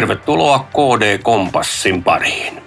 Tervetuloa 0.00 0.58
KD 0.58 1.18
Kompassin 1.22 2.04
pariin. 2.04 2.62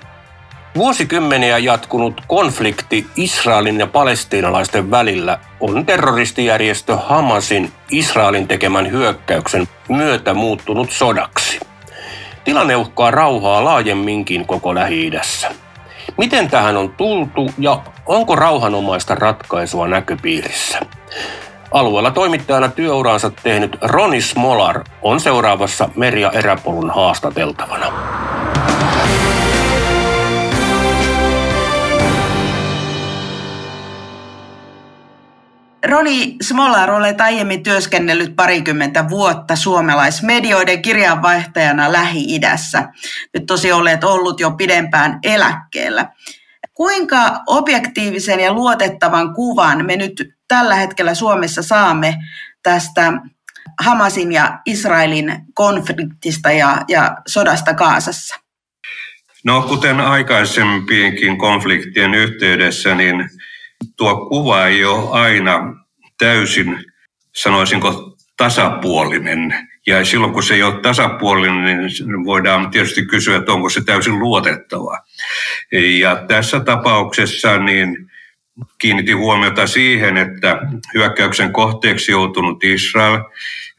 Vuosikymmeniä 0.75 1.57
jatkunut 1.57 2.21
konflikti 2.27 3.07
Israelin 3.15 3.79
ja 3.79 3.87
palestiinalaisten 3.87 4.91
välillä 4.91 5.39
on 5.59 5.85
terroristijärjestö 5.85 6.95
Hamasin 6.95 7.71
Israelin 7.91 8.47
tekemän 8.47 8.91
hyökkäyksen 8.91 9.67
myötä 9.89 10.33
muuttunut 10.33 10.91
sodaksi. 10.91 11.59
Tilanne 12.43 12.75
uhkaa 12.75 13.11
rauhaa 13.11 13.63
laajemminkin 13.63 14.45
koko 14.45 14.75
Lähi-idässä. 14.75 15.51
Miten 16.17 16.49
tähän 16.49 16.77
on 16.77 16.89
tultu 16.89 17.49
ja 17.57 17.81
onko 18.05 18.35
rauhanomaista 18.35 19.15
ratkaisua 19.15 19.87
näköpiirissä? 19.87 20.79
Alueella 21.73 22.11
toimittajana 22.11 22.67
työuraansa 22.67 23.31
tehnyt 23.43 23.77
Roni 23.81 24.21
Smolar 24.21 24.83
on 25.01 25.19
seuraavassa 25.19 25.89
Merja 25.95 26.31
Eräpolun 26.31 26.89
haastateltavana. 26.89 27.85
Roni 35.85 36.35
Smolar, 36.41 36.91
olet 36.91 37.21
aiemmin 37.21 37.63
työskennellyt 37.63 38.35
parikymmentä 38.35 39.09
vuotta 39.09 39.55
suomalaismedioiden 39.55 40.81
kirjanvaihtajana 40.81 41.91
Lähi-idässä. 41.91 42.89
Nyt 43.33 43.45
tosi 43.45 43.71
olet 43.71 44.03
ollut 44.03 44.39
jo 44.39 44.51
pidempään 44.51 45.19
eläkkeellä. 45.23 46.09
Kuinka 46.73 47.41
objektiivisen 47.47 48.39
ja 48.39 48.53
luotettavan 48.53 49.33
kuvan 49.33 49.85
me 49.85 49.95
nyt 49.95 50.33
tällä 50.47 50.75
hetkellä 50.75 51.13
Suomessa 51.13 51.63
saamme 51.63 52.15
tästä 52.63 53.13
Hamasin 53.79 54.31
ja 54.31 54.59
Israelin 54.65 55.39
konfliktista 55.53 56.51
ja, 56.51 56.81
ja 56.87 57.17
sodasta 57.27 57.73
Kaasassa? 57.73 58.35
No 59.45 59.61
kuten 59.61 59.99
aikaisempienkin 59.99 61.37
konfliktien 61.37 62.13
yhteydessä, 62.13 62.95
niin 62.95 63.29
tuo 63.97 64.25
kuva 64.29 64.65
ei 64.65 64.85
ole 64.85 65.09
aina 65.09 65.59
täysin, 66.17 66.85
sanoisinko, 67.35 68.17
tasapuolinen. 68.37 69.69
Ja 69.87 70.05
silloin 70.05 70.33
kun 70.33 70.43
se 70.43 70.53
ei 70.53 70.63
ole 70.63 70.81
tasapuolinen, 70.81 71.65
niin 71.65 72.25
voidaan 72.25 72.71
tietysti 72.71 73.05
kysyä, 73.05 73.37
että 73.37 73.51
onko 73.51 73.69
se 73.69 73.83
täysin 73.83 74.19
luotettava. 74.19 74.99
Ja 75.99 76.23
tässä 76.27 76.59
tapauksessa 76.59 77.57
niin 77.57 78.11
kiinnitin 78.77 79.17
huomiota 79.17 79.67
siihen, 79.67 80.17
että 80.17 80.59
hyökkäyksen 80.93 81.53
kohteeksi 81.53 82.11
joutunut 82.11 82.63
Israel 82.63 83.19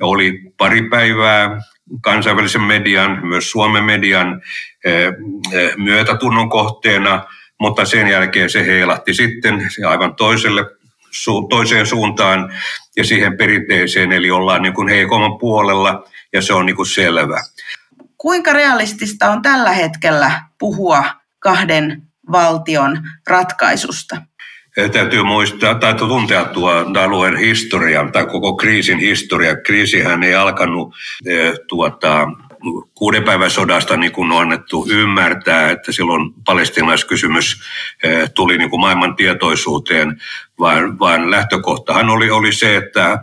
oli 0.00 0.40
pari 0.56 0.88
päivää 0.88 1.60
kansainvälisen 2.00 2.62
median, 2.62 3.26
myös 3.26 3.50
Suomen 3.50 3.84
median 3.84 4.42
eh, 4.84 5.06
eh, 5.52 5.76
myötätunnon 5.76 6.48
kohteena, 6.48 7.24
mutta 7.60 7.84
sen 7.84 8.08
jälkeen 8.08 8.50
se 8.50 8.66
heilahti 8.66 9.14
sitten 9.14 9.68
aivan 9.88 10.14
toiselle, 10.14 10.64
toiseen 11.50 11.86
suuntaan 11.86 12.52
ja 12.96 13.04
siihen 13.04 13.36
perinteiseen, 13.36 14.12
eli 14.12 14.30
ollaan 14.30 14.62
niin 14.62 14.74
kuin 14.74 14.88
heikomman 14.88 15.38
puolella 15.38 16.04
ja 16.32 16.42
se 16.42 16.54
on 16.54 16.66
niin 16.66 16.76
kuin 16.76 16.86
selvä. 16.86 17.40
Kuinka 18.18 18.52
realistista 18.52 19.30
on 19.30 19.42
tällä 19.42 19.70
hetkellä 19.70 20.42
puhua 20.58 21.04
kahden 21.38 22.02
valtion 22.32 23.02
ratkaisusta? 23.26 24.16
täytyy 24.92 25.22
muistaa 25.22 25.74
tai 25.74 25.94
tuntea 25.94 26.44
tuo 26.44 26.70
alueen 27.04 27.36
historia 27.36 28.08
tai 28.12 28.26
koko 28.26 28.56
kriisin 28.56 28.98
historia. 28.98 29.56
Kriisihän 29.56 30.22
ei 30.22 30.34
alkanut 30.34 30.94
tuota, 31.68 32.28
kuuden 32.94 33.22
päivän 33.22 33.50
sodasta 33.50 33.96
niin 33.96 34.12
kuin 34.12 34.32
on 34.32 34.40
annettu 34.40 34.86
ymmärtää, 34.90 35.70
että 35.70 35.92
silloin 35.92 36.32
palestinaiskysymys 36.44 37.60
tuli 38.34 38.58
niin 38.58 38.70
kuin 38.70 38.80
maailman 38.80 39.16
tietoisuuteen, 39.16 40.20
vaan, 40.58 40.98
vaan 40.98 41.30
lähtökohtahan 41.30 42.10
oli, 42.10 42.30
oli 42.30 42.52
se, 42.52 42.76
että 42.76 43.18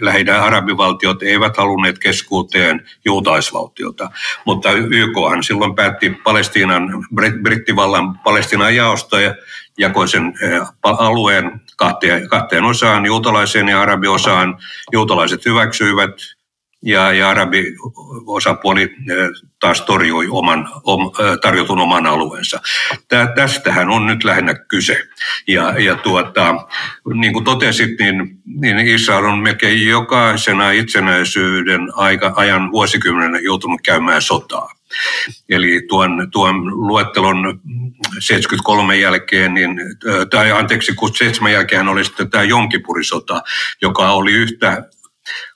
lähinnä 0.00 0.42
arabivaltiot 0.42 1.22
eivät 1.22 1.56
halunneet 1.56 1.98
keskuuteen 1.98 2.86
juutaisvaltiota. 3.04 4.10
Mutta 4.44 4.72
YKhan 4.72 5.42
silloin 5.42 5.74
päätti 5.74 6.10
Palestiinan, 6.10 7.06
brittivallan 7.42 8.18
Palestiinan 8.18 8.76
jaosta 8.76 9.20
ja 9.20 9.34
jakoi 9.78 10.08
sen 10.08 10.34
alueen 10.82 11.60
kahteen, 11.76 12.28
kahteen 12.28 12.64
osaan, 12.64 13.06
juutalaiseen 13.06 13.68
ja 13.68 13.80
arabiosaan. 13.80 14.58
Juutalaiset 14.92 15.44
hyväksyivät 15.44 16.10
ja, 16.82 17.12
ja 17.12 17.34
osapuoli 18.26 18.96
taas 19.60 19.80
torjui 19.82 20.26
oman, 20.30 20.68
om, 20.84 21.12
tarjotun 21.42 21.80
oman 21.80 22.06
alueensa. 22.06 22.60
Tää, 23.08 23.32
tästähän 23.34 23.90
on 23.90 24.06
nyt 24.06 24.24
lähinnä 24.24 24.54
kyse. 24.54 25.02
Ja, 25.46 25.74
ja 25.78 25.96
tuota, 25.96 26.54
niin 27.14 27.32
kuin 27.32 27.44
totesit, 27.44 27.98
niin, 27.98 28.38
niin 28.44 28.78
Israel 28.78 29.24
on 29.24 29.38
melkein 29.38 29.86
jokaisena 29.86 30.70
itsenäisyyden 30.70 31.88
aika, 31.94 32.32
ajan 32.36 32.72
vuosikymmenen 32.72 33.44
joutunut 33.44 33.80
käymään 33.80 34.22
sotaa. 34.22 34.74
Eli 35.48 35.82
tuon, 35.88 36.28
tuon 36.32 36.86
luettelon 36.88 37.60
73 38.20 38.96
jälkeen, 38.96 39.54
niin, 39.54 39.80
tai 40.30 40.52
anteeksi, 40.52 40.94
67 40.94 41.52
jälkeen 41.52 41.88
oli 41.88 42.04
sitten 42.04 42.30
tämä 42.30 42.44
Jonkipurisota, 42.44 43.42
joka 43.82 44.12
oli 44.12 44.32
yhtä 44.32 44.84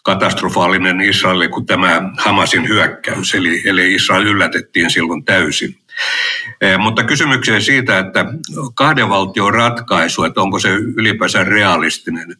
katastrofaalinen 0.05 1.01
Israelille 1.01 1.49
kuin 1.49 1.67
tämä 1.67 2.03
Hamasin 2.19 2.69
hyökkäys, 2.69 3.35
eli, 3.35 3.63
eli 3.65 3.95
Israel 3.95 4.27
yllätettiin 4.27 4.91
silloin 4.91 5.25
täysin. 5.25 5.79
Eh, 6.61 6.79
mutta 6.79 7.05
kysymykseen 7.05 7.63
siitä, 7.63 7.99
että 7.99 8.25
kahden 8.75 9.09
valtion 9.09 9.55
ratkaisu, 9.55 10.25
että 10.25 10.41
onko 10.41 10.59
se 10.59 10.69
ylipäänsä 10.97 11.45
realistinen, 11.45 12.37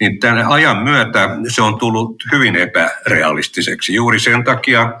niin 0.00 0.20
tämän 0.20 0.46
ajan 0.46 0.76
myötä 0.76 1.28
se 1.48 1.62
on 1.62 1.78
tullut 1.78 2.24
hyvin 2.32 2.56
epärealistiseksi. 2.56 3.94
Juuri 3.94 4.20
sen 4.20 4.44
takia, 4.44 4.92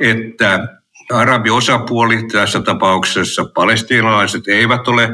että 0.00 0.68
arabiosapuoli, 1.10 2.28
tässä 2.32 2.60
tapauksessa 2.60 3.44
palestiinalaiset, 3.44 4.48
eivät 4.48 4.88
ole 4.88 5.04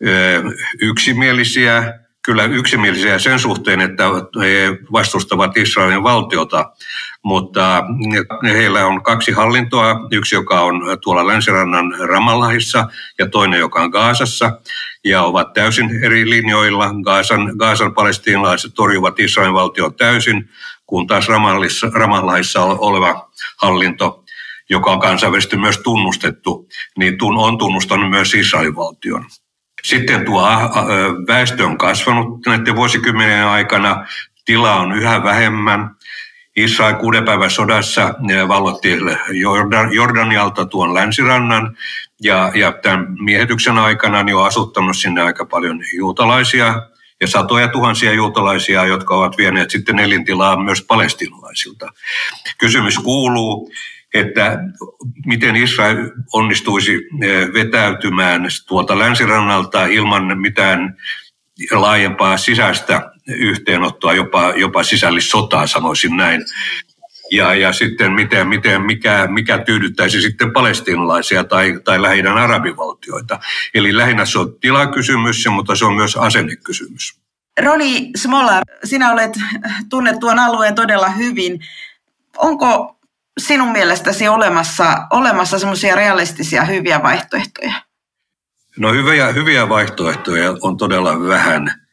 eh, 0.00 0.42
yksimielisiä 0.82 2.05
kyllä 2.26 2.44
yksimielisiä 2.44 3.18
sen 3.18 3.38
suhteen, 3.38 3.80
että 3.80 4.04
he 4.40 4.78
vastustavat 4.92 5.56
Israelin 5.56 6.02
valtiota, 6.02 6.72
mutta 7.22 7.84
heillä 8.42 8.86
on 8.86 9.02
kaksi 9.02 9.32
hallintoa, 9.32 10.08
yksi 10.10 10.34
joka 10.34 10.60
on 10.60 10.82
tuolla 11.02 11.26
länsirannan 11.26 11.94
Ramallahissa 12.08 12.86
ja 13.18 13.28
toinen 13.28 13.60
joka 13.60 13.82
on 13.82 13.90
Gaasassa 13.90 14.60
ja 15.04 15.22
ovat 15.22 15.52
täysin 15.52 16.04
eri 16.04 16.30
linjoilla. 16.30 16.90
Gaasan, 17.04 17.52
Gaasan 17.58 17.94
palestiinalaiset 17.94 18.74
torjuvat 18.74 19.20
Israelin 19.20 19.54
valtion 19.54 19.94
täysin, 19.94 20.48
kun 20.86 21.06
taas 21.06 21.28
Ramallahissa 21.94 22.64
oleva 22.64 23.30
hallinto 23.62 24.22
joka 24.70 24.92
on 24.92 25.00
kansainvälisesti 25.00 25.56
myös 25.56 25.78
tunnustettu, 25.78 26.68
niin 26.96 27.16
on 27.22 27.58
tunnustanut 27.58 28.10
myös 28.10 28.34
Israelin 28.34 28.76
valtion. 28.76 29.24
Sitten 29.82 30.24
tuo 30.24 30.48
väestö 31.28 31.66
on 31.66 31.78
kasvanut 31.78 32.46
näiden 32.46 32.76
vuosikymmenen 32.76 33.46
aikana, 33.46 34.06
tila 34.44 34.74
on 34.74 34.92
yhä 34.92 35.24
vähemmän. 35.24 35.90
Israel 36.56 36.94
kuuden 36.94 37.24
päivän 37.24 37.50
sodassa 37.50 38.14
vallotti 38.48 38.98
Jordan, 39.40 39.94
Jordanialta 39.94 40.66
tuon 40.66 40.94
länsirannan 40.94 41.76
ja, 42.22 42.52
ja 42.54 42.72
tämän 42.72 43.06
miehityksen 43.20 43.78
aikana 43.78 44.22
niin 44.22 44.36
on 44.36 44.46
asuttanut 44.46 44.96
sinne 44.96 45.22
aika 45.22 45.44
paljon 45.44 45.80
juutalaisia 45.96 46.82
ja 47.20 47.26
satoja 47.26 47.68
tuhansia 47.68 48.12
juutalaisia, 48.12 48.84
jotka 48.84 49.14
ovat 49.14 49.36
vieneet 49.36 49.70
sitten 49.70 49.98
elintilaa 49.98 50.62
myös 50.62 50.82
palestinalaisilta. 50.82 51.88
Kysymys 52.58 52.98
kuuluu, 52.98 53.70
että 54.18 54.58
miten 55.26 55.56
Israel 55.56 56.10
onnistuisi 56.32 56.92
eh, 57.22 57.52
vetäytymään 57.52 58.48
tuolta 58.66 58.98
länsirannalta 58.98 59.86
ilman 59.86 60.38
mitään 60.38 60.96
laajempaa 61.70 62.36
sisäistä 62.36 63.10
yhteenottoa, 63.28 64.14
jopa, 64.14 64.52
jopa 64.56 64.82
sisällissotaa 64.82 65.66
sanoisin 65.66 66.16
näin. 66.16 66.44
Ja, 67.30 67.54
ja 67.54 67.72
sitten 67.72 68.12
miten, 68.12 68.48
miten, 68.48 68.82
mikä, 68.82 69.28
mikä 69.30 69.58
tyydyttäisi 69.58 70.22
sitten 70.22 70.52
palestiinalaisia 70.52 71.44
tai, 71.44 71.80
tai 71.84 72.02
lähinnä 72.02 72.34
arabivaltioita. 72.34 73.40
Eli 73.74 73.96
lähinnä 73.96 74.24
se 74.24 74.38
on 74.38 74.54
tilakysymys, 74.60 75.46
mutta 75.50 75.74
se 75.74 75.84
on 75.84 75.94
myös 75.94 76.16
asennekysymys. 76.16 77.18
Roni 77.62 78.10
Smolar, 78.16 78.62
sinä 78.84 79.12
olet 79.12 79.32
tunnet 79.88 80.18
tuon 80.20 80.38
alueen 80.38 80.74
todella 80.74 81.08
hyvin. 81.08 81.60
Onko 82.36 82.95
sinun 83.40 83.72
mielestäsi 83.72 84.28
olemassa, 84.28 85.06
olemassa 85.10 85.58
semmoisia 85.58 85.94
realistisia 85.94 86.64
hyviä 86.64 87.02
vaihtoehtoja? 87.02 87.72
No 88.78 88.92
hyviä, 88.92 89.26
hyviä 89.26 89.68
vaihtoehtoja 89.68 90.54
on 90.62 90.76
todella 90.76 91.28
vähän. 91.28 91.86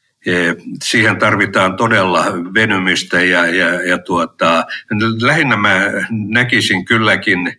Siihen 0.83 1.19
tarvitaan 1.19 1.77
todella 1.77 2.25
venymistä 2.53 3.21
ja, 3.21 3.47
ja, 3.47 3.87
ja 3.87 3.97
tuota, 3.97 4.65
lähinnä 5.21 5.55
mä 5.55 5.81
näkisin 6.09 6.85
kylläkin 6.85 7.53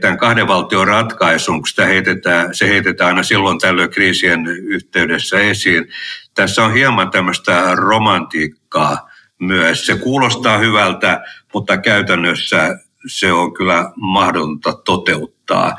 tämän 0.00 0.18
kahden 0.18 0.48
valtion 0.48 0.88
ratkaisun, 0.88 1.58
kun 1.58 1.68
sitä 1.68 1.86
heitetään, 1.86 2.54
se 2.54 2.68
heitetään 2.68 3.08
aina 3.08 3.22
silloin 3.22 3.58
tällöin 3.58 3.90
kriisien 3.90 4.46
yhteydessä 4.46 5.38
esiin. 5.38 5.88
Tässä 6.34 6.64
on 6.64 6.74
hieman 6.74 7.10
tämmöistä 7.10 7.74
romantiikkaa 7.74 9.10
myös. 9.40 9.86
Se 9.86 9.98
kuulostaa 9.98 10.58
hyvältä, 10.58 11.24
mutta 11.54 11.78
käytännössä 11.78 12.78
se 13.06 13.32
on 13.32 13.54
kyllä 13.54 13.90
mahdotonta 13.96 14.72
toteuttaa. 14.84 15.76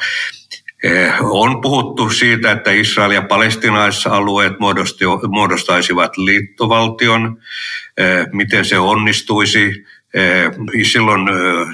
Eh, 0.83 1.13
on 1.21 1.62
puhuttu 1.62 2.09
siitä, 2.09 2.51
että 2.51 2.71
Israel 2.71 3.12
ja 3.12 3.21
palestinaisalueet 3.21 4.53
muodostaisivat 5.29 6.18
liittovaltion. 6.18 7.38
Eh, 7.97 8.27
miten 8.31 8.65
se 8.65 8.79
onnistuisi? 8.79 9.85
Eh, 10.13 10.51
silloin 10.83 11.21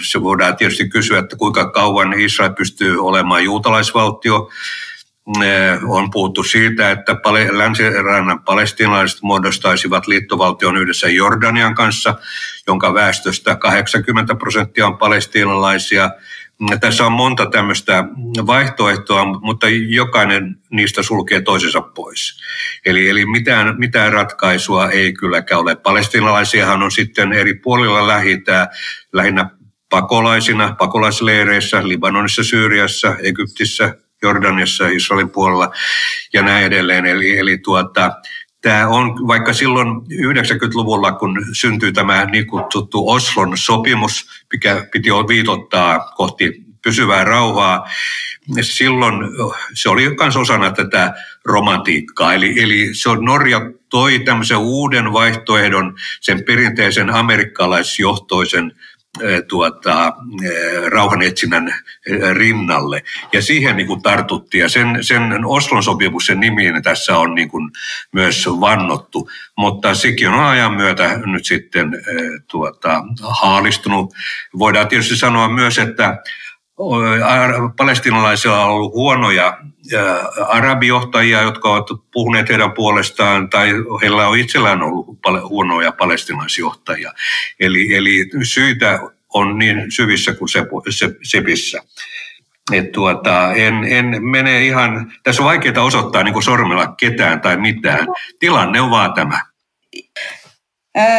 se 0.10 0.22
voidaan 0.22 0.58
tietysti 0.58 0.90
kysyä, 0.90 1.20
että 1.20 1.36
kuinka 1.36 1.72
kauan 1.72 2.20
Israel 2.20 2.54
pystyy 2.54 3.06
olemaan 3.06 3.44
juutalaisvaltio. 3.44 4.50
On 5.88 6.12
puhuttu 6.12 6.44
siitä, 6.44 6.92
että 6.92 7.16
länsirannan 7.52 8.44
palestinalaiset 8.44 9.22
muodostaisivat 9.22 10.08
liittovaltion 10.08 10.78
yhdessä 10.78 11.10
Jordanian 11.10 11.76
kanssa, 11.76 12.16
jonka 12.68 12.94
väestöstä 12.94 13.56
80 13.56 14.36
prosenttia 14.36 14.88
on 14.88 14.98
palestiinalaisia– 14.98 16.10
tässä 16.80 17.06
on 17.06 17.12
monta 17.12 17.46
tämmöistä 17.46 18.04
vaihtoehtoa, 18.46 19.26
mutta 19.26 19.68
jokainen 19.88 20.58
niistä 20.70 21.04
sulkee 21.04 21.42
toisensa 21.42 21.82
pois. 21.82 22.40
Eli, 22.86 23.10
eli 23.10 23.26
mitään, 23.26 23.76
mitään 23.78 24.14
ratkaisua 24.14 24.90
ei 24.90 25.14
kylläkään 25.14 25.62
ole. 25.62 25.76
Palestinalaisiahan 25.76 26.84
on 26.84 26.92
sitten 26.92 27.34
eri 27.34 27.54
puolilla 27.54 28.08
lähitää, 28.08 28.68
lähinnä 29.14 29.50
pakolaisina, 29.90 30.76
pakolaisleireissä, 30.76 31.88
Libanonissa, 31.88 32.44
Syyriassa, 32.44 33.16
Egyptissä, 33.24 33.96
Jordaniassa, 34.24 34.88
Israelin 34.88 35.30
puolella 35.30 35.72
ja 36.34 36.42
näin 36.42 36.66
edelleen. 36.66 37.06
Eli, 37.06 37.38
eli 37.38 37.58
tuota, 37.58 38.12
Tämä 38.64 38.88
on, 38.88 39.28
vaikka 39.28 39.54
silloin 39.54 39.88
90-luvulla, 39.88 41.12
kun 41.12 41.46
syntyi 41.54 41.92
tämä 41.92 42.26
niin 42.26 42.48
kutsuttu 42.48 43.10
Oslon 43.10 43.58
sopimus, 43.58 44.26
mikä 44.54 44.88
piti 44.92 45.10
viitottaa 45.10 46.00
kohti 46.00 46.64
pysyvää 46.84 47.24
rauhaa, 47.24 47.90
silloin 48.62 49.16
se 49.74 49.90
oli 49.90 50.16
myös 50.20 50.36
osana 50.36 50.72
tätä 50.72 51.14
romantiikkaa. 51.46 52.34
Eli, 52.34 52.64
eli 52.64 52.90
se 52.94 53.10
on, 53.10 53.26
Norja 53.26 53.72
toi 53.90 54.20
tämmöisen 54.20 54.58
uuden 54.58 55.14
vaihtoehdon 55.14 55.96
sen 56.22 56.44
perinteisen 56.44 57.10
amerikkalaisjohtoisen 57.10 58.72
tuota, 59.48 60.14
rauhanetsinnän 60.92 61.76
rinnalle. 62.34 63.04
Ja 63.34 63.42
siihen 63.42 63.78
niin 63.78 63.88
kuin 63.88 64.02
tartuttiin. 64.02 64.62
Ja 64.62 64.70
sen, 64.70 64.98
sen 65.02 65.46
Oslon 65.46 65.84
sopimuksen 65.84 66.40
nimiin 66.40 66.84
tässä 66.84 67.18
on 67.18 67.36
niin 67.36 67.50
kuin 67.50 67.72
myös 68.12 68.48
vannottu. 68.48 69.30
Mutta 69.58 69.96
sekin 69.96 70.30
on 70.30 70.40
ajan 70.40 70.74
myötä 70.74 71.20
nyt 71.26 71.46
sitten 71.46 71.92
tuota, 72.48 73.04
haalistunut. 73.22 74.14
Voidaan 74.60 74.88
tietysti 74.88 75.16
sanoa 75.16 75.50
myös, 75.50 75.78
että 75.78 76.18
palestinalaisilla 77.78 78.66
on 78.66 78.72
ollut 78.72 78.94
huonoja 78.94 79.58
arabijohtajia, 80.48 81.42
jotka 81.42 81.70
ovat 81.70 81.88
puhuneet 82.14 82.50
heidän 82.50 82.72
puolestaan, 82.72 83.50
tai 83.50 83.70
heillä 84.02 84.28
on 84.28 84.38
itsellään 84.38 84.82
ollut 84.82 85.08
huonoja 85.50 85.92
palestinaisjohtajia. 85.92 87.14
Eli, 87.60 87.96
eli 87.96 88.30
syitä 88.44 89.00
on 89.34 89.58
niin 89.60 89.92
syvissä 89.92 90.34
kuin 90.34 90.50
se, 90.50 90.66
se, 90.90 91.16
sepissä. 91.24 91.82
Et 92.72 92.92
tuota, 92.92 93.54
en, 93.54 93.84
en 93.84 94.24
mene 94.26 94.66
ihan, 94.66 95.14
tässä 95.24 95.42
on 95.42 95.48
vaikeaa 95.48 95.84
osoittaa 95.84 96.24
niin 96.24 96.34
kuin 96.34 96.44
sormella 96.44 96.88
ketään 96.88 97.42
tai 97.42 97.58
mitään. 97.58 98.08
Tilanne 98.40 98.82
on 98.82 98.90
vaan 98.92 99.14
tämä. 99.14 99.53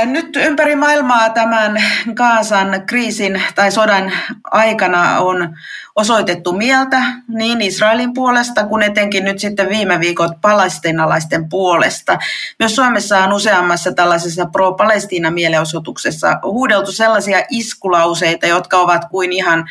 Nyt 0.04 0.36
ympäri 0.36 0.76
maailmaa 0.76 1.30
tämän 1.30 1.82
Gaasan 2.14 2.82
kriisin 2.86 3.42
tai 3.54 3.72
sodan 3.72 4.12
aikana 4.50 5.18
on 5.18 5.56
osoitettu 5.96 6.52
mieltä 6.52 7.02
niin 7.28 7.60
Israelin 7.60 8.14
puolesta 8.14 8.66
kuin 8.66 8.82
etenkin 8.82 9.24
nyt 9.24 9.38
sitten 9.38 9.68
viime 9.68 10.00
viikot 10.00 10.32
palestinalaisten 10.40 11.48
puolesta. 11.48 12.18
Myös 12.58 12.76
Suomessa 12.76 13.18
on 13.18 13.32
useammassa 13.32 13.92
tällaisessa 13.92 14.46
pro-Palestiina-mielenosoituksessa 14.46 16.38
huudeltu 16.42 16.92
sellaisia 16.92 17.42
iskulauseita, 17.50 18.46
jotka 18.46 18.76
ovat 18.78 19.02
kuin 19.10 19.32
ihan 19.32 19.64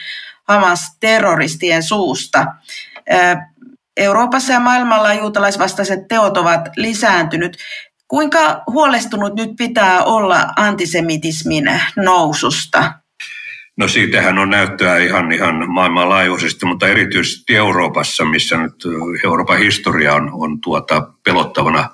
Hamas-terroristien 0.44 1.84
suusta. 1.84 2.46
Euroopassa 3.98 4.54
ja 4.54 4.60
maailmalla 4.60 5.14
juutalaisvastaiset 5.14 6.08
teot 6.08 6.38
ovat 6.38 6.62
lisääntynyt. 6.76 7.58
Kuinka 8.14 8.64
huolestunut 8.68 9.36
nyt 9.36 9.50
pitää 9.58 10.04
olla 10.04 10.48
antisemitismin 10.56 11.66
noususta? 11.96 12.94
No 13.78 13.88
siitähän 13.88 14.38
on 14.40 14.50
näyttöä 14.50 14.98
ihan, 14.98 15.32
ihan 15.32 15.72
maailmanlaajuisesti, 15.72 16.66
mutta 16.66 16.88
erityisesti 16.88 17.56
Euroopassa, 17.56 18.26
missä 18.26 18.58
nyt 18.58 18.74
Euroopan 19.24 19.60
historia 19.60 20.14
on, 20.14 20.30
on 20.34 20.62
tuota 20.62 21.08
pelottavana 21.26 21.90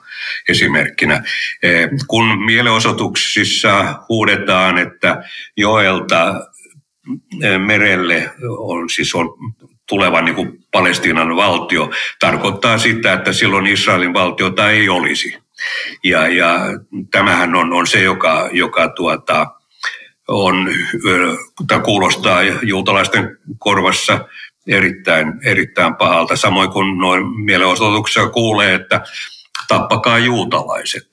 esimerkkinä. 0.49 1.23
Eh, 1.63 1.89
kun 2.07 2.45
mielenosoituksissa 2.45 3.95
huudetaan, 4.09 4.77
että 4.77 5.23
joelta 5.57 6.47
eh, 7.43 7.59
merelle 7.59 8.31
on 8.57 8.89
siis 8.89 9.15
on 9.15 9.29
tuleva 9.89 10.21
niin 10.21 10.35
kuin 10.35 10.59
Palestiinan 10.71 11.35
valtio, 11.35 11.91
tarkoittaa 12.19 12.77
sitä, 12.77 13.13
että 13.13 13.33
silloin 13.33 13.67
Israelin 13.67 14.13
valtiota 14.13 14.69
ei 14.69 14.89
olisi. 14.89 15.48
Ja, 16.03 16.27
ja 16.27 16.59
tämähän 17.11 17.55
on, 17.55 17.73
on 17.73 17.87
se, 17.87 18.01
joka, 18.01 18.49
joka 18.51 18.89
tuota, 18.89 19.47
on, 20.27 20.69
tai 21.67 21.79
kuulostaa 21.79 22.41
juutalaisten 22.43 23.37
korvassa 23.57 24.27
erittäin, 24.67 25.33
erittäin 25.43 25.95
pahalta. 25.95 26.35
Samoin 26.35 26.71
kuin 26.71 26.97
noin 26.97 27.43
mielenosoituksessa 27.45 28.29
kuulee, 28.29 28.73
että 28.73 29.01
tappakaa 29.67 30.19
juutalaiset. 30.19 31.07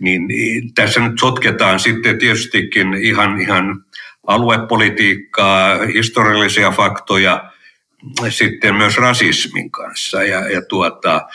Niin, 0.00 0.26
niin 0.26 0.74
tässä 0.74 1.00
nyt 1.00 1.18
sotketaan 1.20 1.80
sitten 1.80 2.18
tietystikin 2.18 2.94
ihan, 2.94 3.40
ihan 3.40 3.84
aluepolitiikkaa, 4.26 5.78
historiallisia 5.94 6.70
faktoja, 6.70 7.52
sitten 8.28 8.74
myös 8.74 8.96
rasismin 8.96 9.70
kanssa. 9.70 10.22
Ja, 10.22 10.50
ja 10.50 10.62
tuota, 10.62 11.28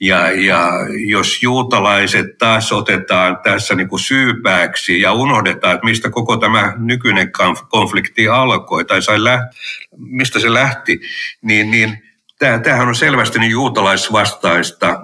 ja, 0.00 0.30
ja 0.30 0.70
jos 1.06 1.42
juutalaiset 1.42 2.38
taas 2.38 2.72
otetaan 2.72 3.38
tässä 3.42 3.74
niin 3.74 3.88
kuin 3.88 4.00
syypääksi 4.00 5.00
ja 5.00 5.12
unohdetaan, 5.12 5.74
että 5.74 5.84
mistä 5.84 6.10
koko 6.10 6.36
tämä 6.36 6.74
nykyinen 6.78 7.32
konflikti 7.68 8.28
alkoi 8.28 8.84
tai 8.84 9.02
sai 9.02 9.24
läht, 9.24 9.44
mistä 9.96 10.40
se 10.40 10.52
lähti, 10.52 11.00
niin, 11.42 11.70
niin 11.70 12.02
tämähän 12.38 12.88
on 12.88 12.94
selvästi 12.94 13.38
niin 13.38 13.50
juutalaisvastaista 13.50 15.00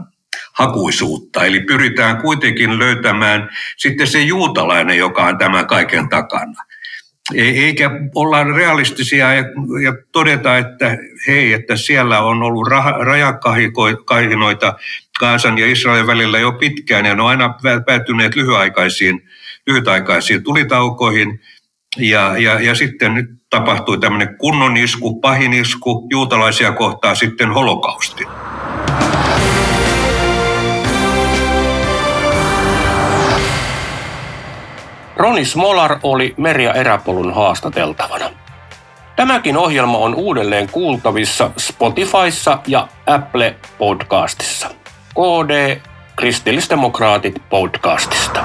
hakuisuutta. 0.52 1.44
Eli 1.44 1.60
pyritään 1.60 2.16
kuitenkin 2.16 2.78
löytämään 2.78 3.50
sitten 3.76 4.06
se 4.06 4.20
juutalainen, 4.20 4.98
joka 4.98 5.24
on 5.24 5.38
tämän 5.38 5.66
kaiken 5.66 6.08
takana 6.08 6.62
eikä 7.34 7.90
olla 8.14 8.44
realistisia 8.44 9.34
ja, 9.34 9.44
ja 9.82 9.92
todeta, 10.12 10.58
että 10.58 10.98
hei, 11.26 11.52
että 11.52 11.76
siellä 11.76 12.20
on 12.20 12.42
ollut 12.42 12.68
rajakahinoita 13.00 14.74
Kaasan 15.18 15.58
ja 15.58 15.66
Israelin 15.66 16.06
välillä 16.06 16.38
jo 16.38 16.52
pitkään 16.52 17.06
ja 17.06 17.14
ne 17.14 17.22
on 17.22 17.28
aina 17.28 17.54
päätyneet 17.86 18.36
lyhyaikaisiin, 18.36 19.28
lyhytaikaisiin 19.66 20.42
tulitaukoihin. 20.42 21.40
Ja, 21.98 22.38
ja, 22.38 22.60
ja 22.60 22.74
sitten 22.74 23.14
nyt 23.14 23.26
tapahtui 23.50 23.98
tämmöinen 24.00 24.36
kunnon 24.38 24.76
isku, 24.76 25.20
pahin 25.20 25.52
isku, 25.52 26.06
juutalaisia 26.10 26.72
kohtaa 26.72 27.14
sitten 27.14 27.52
holokausti. 27.52 28.24
Roni 35.16 35.44
Smolar 35.44 35.98
oli 36.02 36.34
Merja 36.36 36.72
Eräpolun 36.72 37.34
haastateltavana. 37.34 38.30
Tämäkin 39.16 39.56
ohjelma 39.56 39.98
on 39.98 40.14
uudelleen 40.14 40.68
kuultavissa 40.70 41.50
Spotifyssa 41.58 42.58
ja 42.66 42.88
Apple 43.06 43.56
Podcastissa. 43.78 44.68
KD 45.14 45.80
Kristillisdemokraatit 46.16 47.42
podcastista. 47.50 48.44